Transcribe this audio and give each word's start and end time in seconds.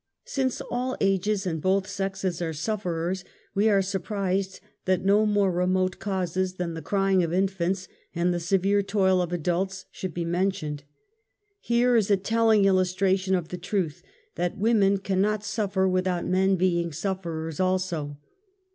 Since 0.25 0.61
all 0.71 0.97
ages 0.99 1.45
and 1.45 1.61
both 1.61 1.85
sexes 1.87 2.41
are 2.41 2.53
sufferers, 2.53 3.23
we 3.53 3.69
are 3.69 3.83
surprised 3.83 4.59
that 4.85 5.05
no 5.05 5.27
more 5.27 5.51
remote 5.51 5.99
causes 5.99 6.55
than 6.55 6.73
the 6.73 6.81
cry 6.81 7.11
ing 7.11 7.23
of 7.23 7.31
infants, 7.31 7.87
and 8.15 8.33
the 8.33 8.39
severe 8.39 8.81
toil 8.81 9.21
of 9.21 9.31
adults 9.31 9.85
should 9.91 10.17
he 10.17 10.25
mentioned. 10.25 10.85
Here 11.59 11.95
is 11.95 12.09
a 12.09 12.17
telling 12.17 12.65
illustration 12.65 13.35
of 13.35 13.49
the 13.49 13.59
truth, 13.59 14.01
that 14.33 14.57
\women 14.57 14.97
cannot 14.97 15.43
suffer 15.45 15.87
without 15.87 16.25
men 16.25 16.55
being 16.55 16.91
sufferers 16.91 17.59
€ilso. 17.59 18.17